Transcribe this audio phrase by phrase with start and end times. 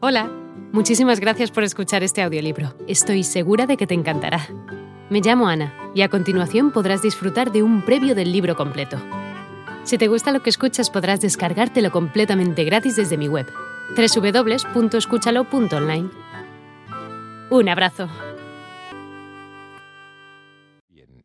[0.00, 0.30] Hola,
[0.72, 2.72] muchísimas gracias por escuchar este audiolibro.
[2.86, 4.46] Estoy segura de que te encantará.
[5.10, 8.96] Me llamo Ana y a continuación podrás disfrutar de un previo del libro completo.
[9.82, 13.48] Si te gusta lo que escuchas podrás descargártelo completamente gratis desde mi web,
[13.96, 16.10] www.escúchalo.online.
[17.50, 18.08] Un abrazo.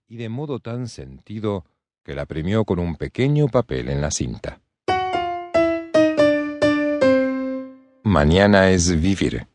[0.07, 1.63] Y de modo tan sentido
[2.01, 4.62] que la premió con un pequeño papel en la cinta.
[8.13, 9.47] Mañana es vivir.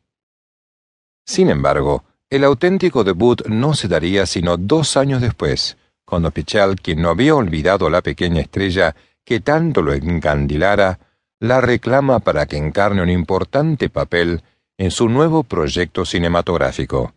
[1.25, 7.01] Sin embargo, el auténtico debut no se daría sino dos años después, cuando Pichel, quien
[7.01, 10.99] no había olvidado a la pequeña estrella que tanto lo encandilara,
[11.39, 14.43] la reclama para que encarne un importante papel
[14.77, 17.15] en su nuevo proyecto cinematográfico.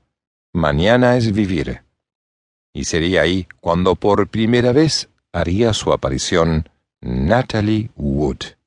[0.54, 1.82] Mañana es vivir.
[2.71, 6.70] Y sería ahí cuando por primera vez haría su aparición
[7.02, 8.61] Natalie Wood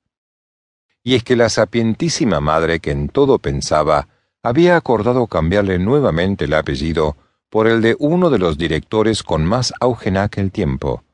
[1.05, 4.09] y es que la sapientísima madre que en todo pensaba
[4.43, 7.17] había acordado cambiarle nuevamente el apellido
[7.51, 11.05] por el de uno de los directores con más auge en aquel tiempo,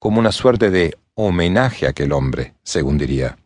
[0.00, 3.38] como una suerte de homenaje a aquel hombre, según diría.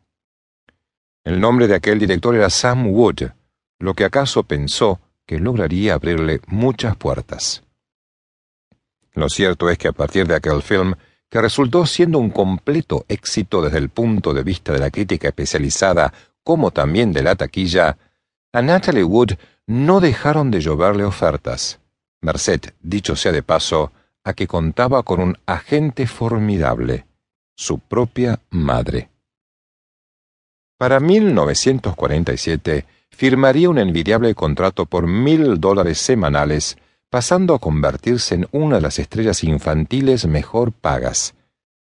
[1.25, 3.31] El nombre de aquel director era Sam Wood,
[3.81, 7.63] lo que acaso pensó que lograría abrirle muchas puertas.
[9.13, 10.95] Lo cierto es que a partir de aquel film
[11.31, 16.13] que resultó siendo un completo éxito desde el punto de vista de la crítica especializada
[16.43, 17.99] como también de la taquilla,
[18.53, 19.33] a Natalie Wood
[19.67, 21.81] no dejaron de lloverle ofertas.
[22.23, 23.93] Merced, dicho sea de paso,
[24.25, 27.07] a que contaba con un agente formidable,
[27.55, 29.11] su propia madre.
[30.79, 36.79] Para 1947 firmaría un envidiable contrato por mil dólares semanales
[37.11, 41.35] pasando a convertirse en una de las estrellas infantiles mejor pagas,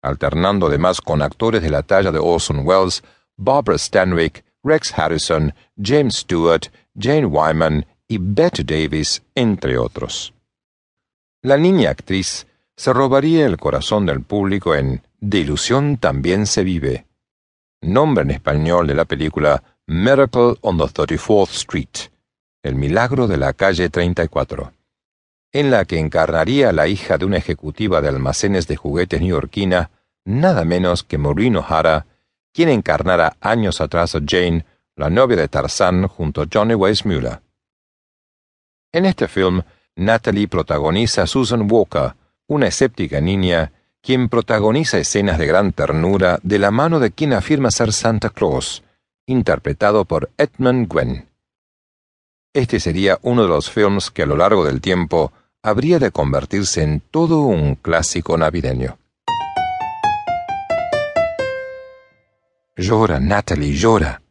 [0.03, 3.03] alternando además con actores de la talla de Orson Welles,
[3.37, 10.33] Barbara Stanwyck, Rex Harrison, James Stewart, Jane Wyman y Bette Davis, entre otros.
[11.43, 17.07] La niña actriz se robaría el corazón del público en De ilusión también se vive,
[17.81, 22.11] nombre en español de la película Miracle on the 34th Street,
[22.63, 24.73] el milagro de la calle 34
[25.53, 29.91] en la que encarnaría la hija de una ejecutiva de almacenes de juguetes neoyorquina,
[30.25, 32.07] nada menos que Maureen O'Hara,
[32.53, 34.65] quien encarnara años atrás a Jane,
[34.97, 37.41] la novia de Tarzán, junto a Johnny Weissmuller.
[38.93, 39.63] En este film,
[39.97, 42.15] Natalie protagoniza a Susan Walker,
[42.47, 47.71] una escéptica niña, quien protagoniza escenas de gran ternura de la mano de quien afirma
[47.71, 48.83] ser Santa Claus,
[49.27, 51.29] interpretado por Edmund Gwen.
[52.55, 55.33] Este sería uno de los films que a lo largo del tiempo
[55.65, 58.99] habría de convertirse en todo un clásico navideño.
[62.77, 64.23] Llora, Natalie, llora.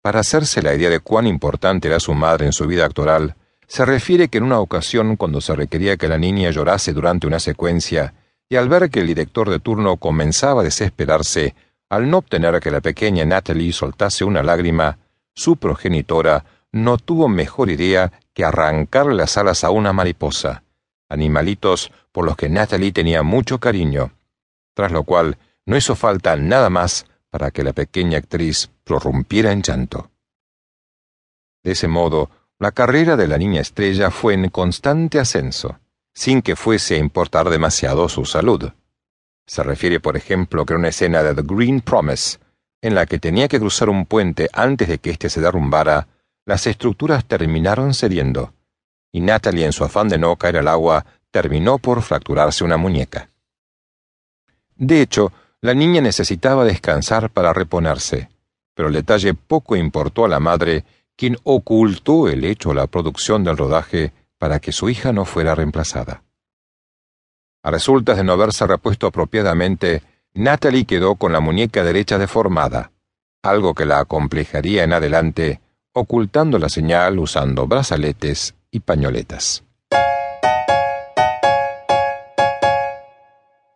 [0.00, 3.34] Para hacerse la idea de cuán importante era su madre en su vida actoral,
[3.66, 7.38] se refiere que en una ocasión cuando se requería que la niña llorase durante una
[7.38, 8.14] secuencia,
[8.48, 11.54] y al ver que el director de turno comenzaba a desesperarse
[11.90, 14.98] al no obtener que la pequeña Natalie soltase una lágrima,
[15.34, 16.44] su progenitora
[16.84, 20.62] no tuvo mejor idea que arrancarle las alas a una mariposa,
[21.08, 24.12] animalitos por los que Natalie tenía mucho cariño,
[24.74, 29.62] tras lo cual no hizo falta nada más para que la pequeña actriz prorrumpiera en
[29.62, 30.10] llanto.
[31.62, 35.78] De ese modo, la carrera de la niña estrella fue en constante ascenso,
[36.14, 38.72] sin que fuese a importar demasiado su salud.
[39.46, 42.38] Se refiere, por ejemplo, que una escena de The Green Promise,
[42.80, 46.08] en la que tenía que cruzar un puente antes de que éste se derrumbara,
[46.48, 48.54] las estructuras terminaron cediendo,
[49.12, 53.28] y Natalie, en su afán de no caer al agua, terminó por fracturarse una muñeca.
[54.74, 58.30] De hecho, la niña necesitaba descansar para reponerse,
[58.72, 63.44] pero el detalle poco importó a la madre, quien ocultó el hecho a la producción
[63.44, 66.22] del rodaje para que su hija no fuera reemplazada.
[67.62, 72.90] A resultas de no haberse repuesto apropiadamente, Natalie quedó con la muñeca derecha deformada,
[73.42, 75.60] algo que la acomplejaría en adelante
[75.98, 79.64] ocultando la señal usando brazaletes y pañoletas.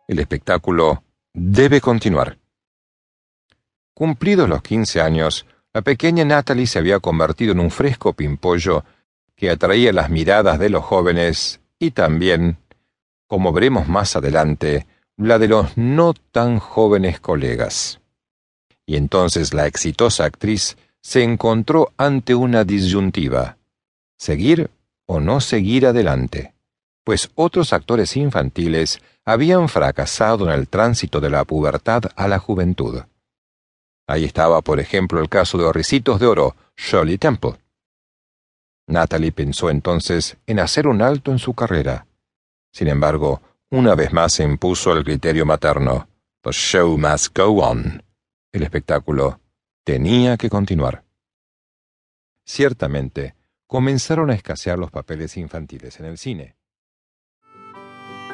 [0.07, 1.03] El espectáculo
[1.33, 2.37] debe continuar.
[3.93, 8.83] Cumplidos los quince años, la pequeña Natalie se había convertido en un fresco pimpollo
[9.35, 12.57] que atraía las miradas de los jóvenes y también,
[13.27, 14.87] como veremos más adelante,
[15.17, 17.99] la de los no tan jóvenes colegas.
[18.85, 23.57] Y entonces la exitosa actriz se encontró ante una disyuntiva,
[24.17, 24.71] seguir
[25.05, 26.53] o no seguir adelante,
[27.03, 33.01] pues otros actores infantiles habían fracasado en el tránsito de la pubertad a la juventud.
[34.07, 37.57] Ahí estaba, por ejemplo, el caso de Ricitos de Oro, Shirley Temple.
[38.87, 42.05] Natalie pensó entonces en hacer un alto en su carrera.
[42.71, 46.07] Sin embargo, una vez más se impuso el criterio materno.
[46.43, 48.03] The show must go on.
[48.51, 49.39] El espectáculo
[49.83, 51.03] tenía que continuar.
[52.45, 53.35] Ciertamente,
[53.67, 56.55] comenzaron a escasear los papeles infantiles en el cine.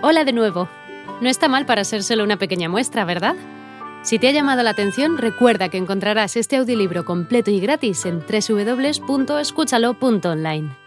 [0.01, 0.69] Hola de nuevo.
[1.21, 3.35] No está mal para ser solo una pequeña muestra, ¿verdad?
[4.03, 8.21] Si te ha llamado la atención, recuerda que encontrarás este audiolibro completo y gratis en
[8.21, 10.78] www.escúchalo.online.